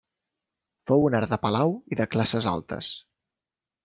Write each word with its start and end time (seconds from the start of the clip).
Fou 0.91 1.03
un 1.09 1.17
art 1.19 1.29
de 1.33 1.37
palau 1.43 1.75
i 1.97 1.97
de 1.99 2.07
classes 2.13 2.47
altes. 2.53 2.91